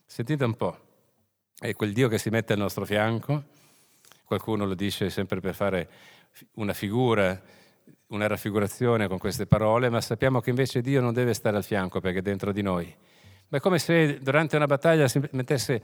Sentite 0.05 0.43
un 0.43 0.53
po', 0.57 0.77
è 1.57 1.73
quel 1.75 1.93
Dio 1.93 2.09
che 2.09 2.17
si 2.17 2.29
mette 2.29 2.51
al 2.51 2.59
nostro 2.59 2.83
fianco, 2.83 3.45
Qualcuno 4.25 4.65
lo 4.65 4.73
dice 4.73 5.09
sempre 5.09 5.39
per 5.39 5.55
fare 5.55 5.89
una 6.55 6.73
figura, 6.73 7.41
una 8.07 8.27
raffigurazione 8.27 9.07
con 9.07 9.17
queste 9.17 9.45
parole, 9.45 9.87
ma 9.89 10.01
sappiamo 10.01 10.41
che 10.41 10.49
invece 10.49 10.81
Dio 10.81 10.99
non 10.99 11.13
deve 11.13 11.33
stare 11.33 11.55
al 11.55 11.63
fianco 11.63 12.01
perché 12.01 12.19
è 12.19 12.21
dentro 12.21 12.51
di 12.51 12.61
noi. 12.61 12.93
Ma 13.47 13.59
è 13.59 13.61
come 13.61 13.79
se 13.79 14.19
durante 14.19 14.57
una 14.57 14.65
battaglia 14.65 15.07
si 15.07 15.21
mettesse 15.31 15.81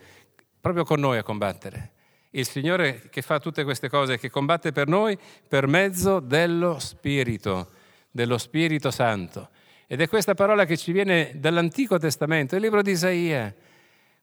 proprio 0.59 0.83
con 0.83 0.99
noi 0.99 1.17
a 1.17 1.23
combattere. 1.23 1.91
Il 2.31 2.47
Signore 2.47 3.09
che 3.09 3.21
fa 3.21 3.39
tutte 3.39 3.63
queste 3.63 3.89
cose, 3.89 4.17
che 4.17 4.29
combatte 4.29 4.71
per 4.71 4.87
noi 4.87 5.17
per 5.47 5.67
mezzo 5.67 6.19
dello 6.19 6.79
Spirito, 6.79 7.71
dello 8.09 8.37
Spirito 8.37 8.89
Santo. 8.89 9.49
Ed 9.85 9.99
è 9.99 10.07
questa 10.07 10.33
parola 10.33 10.63
che 10.63 10.77
ci 10.77 10.93
viene 10.93 11.31
dall'Antico 11.35 11.97
Testamento, 11.97 12.55
il 12.55 12.61
libro 12.61 12.81
di 12.81 12.91
Isaia. 12.91 13.53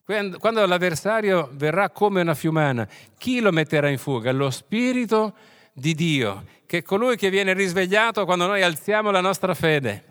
Quando 0.04 0.64
l'avversario 0.64 1.50
verrà 1.52 1.90
come 1.90 2.22
una 2.22 2.34
fiumana, 2.34 2.88
chi 3.18 3.40
lo 3.40 3.52
metterà 3.52 3.90
in 3.90 3.98
fuga? 3.98 4.32
Lo 4.32 4.48
Spirito 4.48 5.34
di 5.74 5.94
Dio, 5.94 6.44
che 6.64 6.78
è 6.78 6.82
colui 6.82 7.16
che 7.16 7.28
viene 7.28 7.52
risvegliato 7.52 8.24
quando 8.24 8.46
noi 8.46 8.62
alziamo 8.62 9.10
la 9.10 9.20
nostra 9.20 9.52
fede 9.52 10.04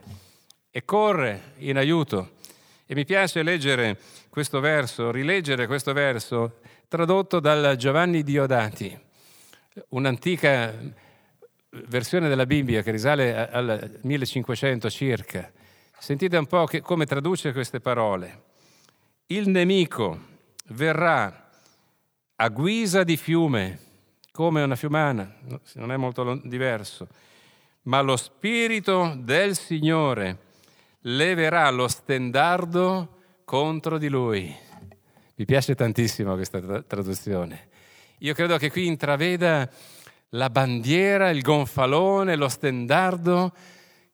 e 0.70 0.86
corre 0.86 1.54
in 1.58 1.78
aiuto. 1.78 2.34
E 2.86 2.94
mi 2.94 3.06
piace 3.06 3.42
leggere 3.42 3.98
questo 4.30 4.60
verso, 4.60 5.10
rileggere 5.10 5.66
questo 5.66 5.94
verso, 5.94 6.60
tradotto 6.88 7.40
dal 7.42 7.76
Giovanni 7.76 8.24
Diodati, 8.24 8.98
un'antica 9.90 10.74
versione 11.70 12.30
della 12.30 12.46
Bibbia 12.46 12.82
che 12.82 12.92
risale 12.92 13.50
al 13.50 14.00
1500 14.02 14.90
circa. 14.90 15.52
Sentite 16.00 16.38
un 16.38 16.46
po' 16.46 16.66
che, 16.66 16.82
come 16.82 17.06
traduce 17.06 17.52
queste 17.52 17.82
parole. 17.82 18.44
Il 19.28 19.50
nemico 19.50 20.20
verrà 20.68 21.50
a 22.36 22.48
guisa 22.50 23.04
di 23.04 23.18
fiume, 23.18 23.80
come 24.32 24.62
una 24.62 24.76
fiumana, 24.76 25.36
non 25.74 25.92
è 25.92 25.98
molto 25.98 26.40
diverso, 26.44 27.08
ma 27.84 28.00
lo 28.00 28.16
spirito 28.16 29.14
del 29.18 29.58
Signore 29.58 30.46
leverà 31.02 31.70
lo 31.70 31.88
stendardo 31.88 33.16
contro 33.44 33.98
di 33.98 34.08
lui. 34.08 34.66
Mi 35.40 35.46
piace 35.46 35.76
tantissimo 35.76 36.34
questa 36.34 36.82
traduzione. 36.82 37.68
Io 38.22 38.34
credo 38.34 38.58
che 38.58 38.72
qui 38.72 38.88
intraveda 38.88 39.70
la 40.30 40.50
bandiera, 40.50 41.30
il 41.30 41.44
gonfalone, 41.44 42.36
lo 42.36 42.50
stendardo 42.50 43.54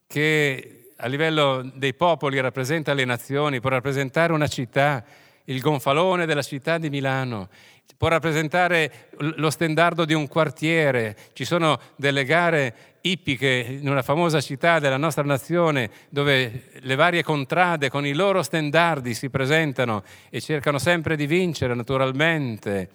che 0.06 0.90
a 0.94 1.06
livello 1.06 1.62
dei 1.76 1.94
popoli 1.94 2.38
rappresenta 2.40 2.92
le 2.92 3.06
nazioni, 3.06 3.60
può 3.60 3.70
rappresentare 3.70 4.34
una 4.34 4.48
città, 4.48 5.02
il 5.44 5.62
gonfalone 5.62 6.26
della 6.26 6.42
città 6.42 6.76
di 6.76 6.90
Milano, 6.90 7.48
può 7.96 8.08
rappresentare 8.08 9.08
lo 9.16 9.48
stendardo 9.48 10.04
di 10.04 10.12
un 10.12 10.28
quartiere. 10.28 11.16
Ci 11.32 11.46
sono 11.46 11.80
delle 11.96 12.26
gare 12.26 12.93
ippiche 13.06 13.78
in 13.80 13.88
una 13.88 14.02
famosa 14.02 14.40
città 14.40 14.78
della 14.78 14.96
nostra 14.96 15.24
nazione 15.24 15.90
dove 16.08 16.70
le 16.80 16.94
varie 16.94 17.22
contrade 17.22 17.90
con 17.90 18.06
i 18.06 18.12
loro 18.12 18.42
stendardi 18.42 19.14
si 19.14 19.28
presentano 19.28 20.02
e 20.30 20.40
cercano 20.40 20.78
sempre 20.78 21.16
di 21.16 21.26
vincere 21.26 21.74
naturalmente. 21.74 22.88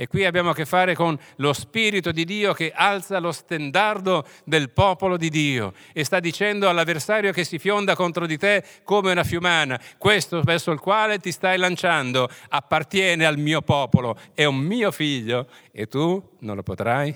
E 0.00 0.06
qui 0.06 0.24
abbiamo 0.24 0.50
a 0.50 0.54
che 0.54 0.64
fare 0.64 0.94
con 0.94 1.18
lo 1.36 1.52
Spirito 1.52 2.12
di 2.12 2.24
Dio 2.24 2.52
che 2.52 2.70
alza 2.72 3.18
lo 3.18 3.32
stendardo 3.32 4.24
del 4.44 4.70
popolo 4.70 5.16
di 5.16 5.28
Dio 5.28 5.72
e 5.92 6.04
sta 6.04 6.20
dicendo 6.20 6.68
all'avversario 6.68 7.32
che 7.32 7.42
si 7.42 7.58
fionda 7.58 7.96
contro 7.96 8.24
di 8.24 8.38
te 8.38 8.62
come 8.84 9.10
una 9.10 9.24
fiumana, 9.24 9.80
questo 9.98 10.40
verso 10.42 10.70
il 10.70 10.78
quale 10.78 11.18
ti 11.18 11.32
stai 11.32 11.58
lanciando 11.58 12.30
appartiene 12.50 13.26
al 13.26 13.38
mio 13.38 13.60
popolo, 13.60 14.16
è 14.34 14.44
un 14.44 14.58
mio 14.58 14.92
figlio 14.92 15.48
e 15.72 15.88
tu 15.88 16.36
non 16.38 16.54
lo 16.54 16.62
potrai 16.62 17.12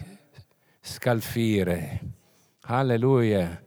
scalfire. 0.81 2.12
Alleluia. 2.65 3.61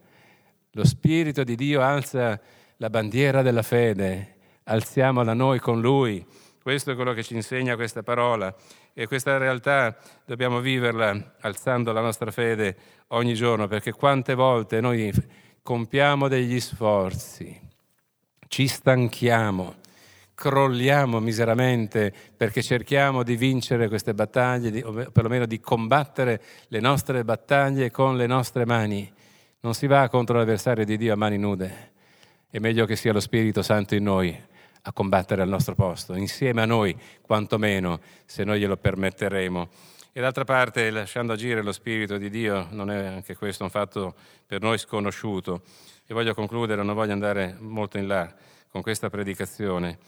Lo 0.70 0.84
Spirito 0.86 1.44
di 1.44 1.54
Dio 1.54 1.82
alza 1.82 2.40
la 2.78 2.88
bandiera 2.88 3.42
della 3.42 3.62
fede, 3.62 4.36
alziamola 4.64 5.34
noi 5.34 5.58
con 5.58 5.80
Lui. 5.80 6.24
Questo 6.62 6.92
è 6.92 6.94
quello 6.94 7.12
che 7.12 7.22
ci 7.22 7.34
insegna 7.34 7.76
questa 7.76 8.02
parola 8.02 8.54
e 8.94 9.06
questa 9.06 9.36
realtà 9.36 9.96
dobbiamo 10.24 10.60
viverla 10.60 11.36
alzando 11.40 11.92
la 11.92 12.00
nostra 12.00 12.30
fede 12.30 12.76
ogni 13.08 13.34
giorno, 13.34 13.66
perché 13.68 13.92
quante 13.92 14.34
volte 14.34 14.80
noi 14.80 15.12
compiamo 15.62 16.26
degli 16.28 16.58
sforzi, 16.58 17.60
ci 18.48 18.66
stanchiamo, 18.66 19.74
crolliamo 20.36 21.18
miseramente 21.18 22.12
perché 22.36 22.62
cerchiamo 22.62 23.22
di 23.22 23.36
vincere 23.36 23.88
queste 23.88 24.12
battaglie, 24.12 24.84
o 24.84 24.92
perlomeno 25.10 25.46
di 25.46 25.58
combattere 25.58 26.42
le 26.68 26.78
nostre 26.78 27.24
battaglie 27.24 27.90
con 27.90 28.18
le 28.18 28.26
nostre 28.26 28.66
mani. 28.66 29.10
Non 29.60 29.72
si 29.72 29.86
va 29.86 30.08
contro 30.10 30.36
l'avversario 30.36 30.84
di 30.84 30.98
Dio 30.98 31.14
a 31.14 31.16
mani 31.16 31.38
nude. 31.38 31.92
È 32.50 32.58
meglio 32.58 32.84
che 32.84 32.96
sia 32.96 33.14
lo 33.14 33.20
Spirito 33.20 33.62
Santo 33.62 33.94
in 33.94 34.04
noi 34.04 34.38
a 34.82 34.92
combattere 34.92 35.40
al 35.40 35.48
nostro 35.48 35.74
posto, 35.74 36.14
insieme 36.14 36.60
a 36.60 36.66
noi, 36.66 36.94
quantomeno, 37.22 37.98
se 38.26 38.44
noi 38.44 38.60
glielo 38.60 38.76
permetteremo. 38.76 39.68
E 40.12 40.20
d'altra 40.20 40.44
parte, 40.44 40.90
lasciando 40.90 41.32
agire 41.32 41.62
lo 41.62 41.72
Spirito 41.72 42.18
di 42.18 42.28
Dio, 42.28 42.68
non 42.72 42.90
è 42.90 43.06
anche 43.06 43.34
questo 43.36 43.64
un 43.64 43.70
fatto 43.70 44.14
per 44.46 44.60
noi 44.60 44.76
sconosciuto. 44.76 45.62
E 46.06 46.12
voglio 46.12 46.34
concludere, 46.34 46.82
non 46.82 46.94
voglio 46.94 47.12
andare 47.12 47.56
molto 47.58 47.96
in 47.96 48.06
là 48.06 48.32
con 48.68 48.82
questa 48.82 49.08
predicazione, 49.08 49.98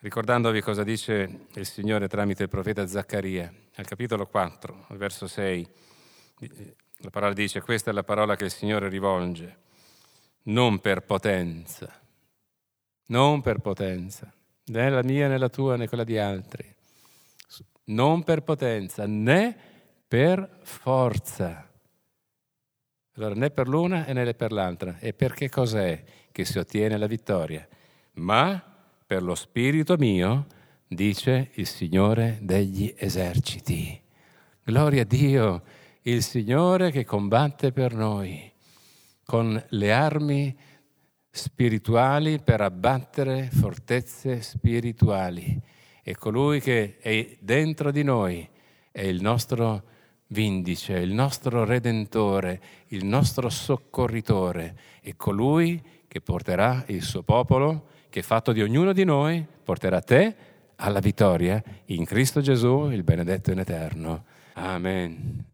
ricordandovi 0.00 0.60
cosa 0.60 0.82
dice 0.82 1.46
il 1.54 1.66
Signore 1.66 2.08
tramite 2.08 2.44
il 2.44 2.48
profeta 2.48 2.86
Zaccaria, 2.86 3.52
al 3.76 3.86
capitolo 3.86 4.26
4, 4.26 4.86
al 4.88 4.96
verso 4.96 5.26
6. 5.26 5.68
La 7.02 7.10
parola 7.10 7.32
dice, 7.32 7.60
questa 7.60 7.90
è 7.90 7.94
la 7.94 8.02
parola 8.02 8.36
che 8.36 8.44
il 8.44 8.50
Signore 8.50 8.88
rivolge, 8.88 9.58
non 10.44 10.80
per 10.80 11.02
potenza, 11.02 12.00
non 13.06 13.40
per 13.40 13.58
potenza, 13.58 14.32
né 14.66 14.90
la 14.90 15.02
mia 15.02 15.28
né 15.28 15.38
la 15.38 15.48
tua 15.48 15.76
né 15.76 15.88
quella 15.88 16.04
di 16.04 16.18
altri, 16.18 16.74
non 17.84 18.22
per 18.22 18.42
potenza 18.42 19.06
né 19.06 19.56
per 20.06 20.58
forza. 20.62 21.68
Allora 23.16 23.34
né 23.34 23.50
per 23.50 23.68
l'una 23.68 24.04
né 24.04 24.34
per 24.34 24.52
l'altra. 24.52 24.98
E 24.98 25.12
perché 25.12 25.48
cos'è 25.48 26.02
che 26.32 26.44
si 26.44 26.58
ottiene 26.58 26.96
la 26.96 27.06
vittoria? 27.06 27.66
Ma 28.14 28.69
per 29.10 29.24
lo 29.24 29.34
spirito 29.34 29.96
mio, 29.96 30.46
dice 30.86 31.50
il 31.54 31.66
Signore 31.66 32.38
degli 32.42 32.94
eserciti. 32.96 34.00
Gloria 34.62 35.02
a 35.02 35.04
Dio, 35.04 35.62
il 36.02 36.22
Signore 36.22 36.92
che 36.92 37.04
combatte 37.04 37.72
per 37.72 37.92
noi 37.92 38.48
con 39.24 39.60
le 39.70 39.92
armi 39.92 40.56
spirituali 41.28 42.38
per 42.38 42.60
abbattere 42.60 43.48
fortezze 43.50 44.42
spirituali. 44.42 45.60
E 46.04 46.14
colui 46.14 46.60
che 46.60 46.98
è 46.98 47.36
dentro 47.40 47.90
di 47.90 48.04
noi 48.04 48.48
è 48.92 49.02
il 49.02 49.20
nostro 49.20 49.82
vindice, 50.28 50.92
il 50.98 51.12
nostro 51.12 51.64
redentore, 51.64 52.60
il 52.90 53.04
nostro 53.04 53.48
soccorritore, 53.48 54.78
e 55.00 55.16
colui 55.16 55.82
che 56.06 56.20
porterà 56.20 56.84
il 56.86 57.02
suo 57.02 57.24
popolo, 57.24 57.88
che 58.10 58.22
fatto 58.22 58.52
di 58.52 58.60
ognuno 58.60 58.92
di 58.92 59.04
noi, 59.04 59.46
porterà 59.62 60.00
te 60.00 60.34
alla 60.76 61.00
vittoria 61.00 61.62
in 61.86 62.04
Cristo 62.04 62.40
Gesù, 62.40 62.90
il 62.90 63.04
benedetto 63.04 63.52
in 63.52 63.60
eterno. 63.60 64.24
Amen. 64.54 65.44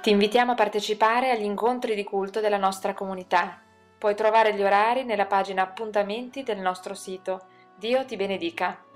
Ti 0.00 0.10
invitiamo 0.10 0.52
a 0.52 0.54
partecipare 0.54 1.30
agli 1.30 1.44
incontri 1.44 1.94
di 1.94 2.04
culto 2.04 2.40
della 2.40 2.56
nostra 2.56 2.94
comunità. 2.94 3.60
Puoi 3.98 4.14
trovare 4.14 4.54
gli 4.54 4.62
orari 4.62 5.04
nella 5.04 5.26
pagina 5.26 5.62
appuntamenti 5.62 6.42
del 6.42 6.58
nostro 6.60 6.94
sito. 6.94 7.46
Dio 7.76 8.04
ti 8.06 8.16
benedica. 8.16 8.87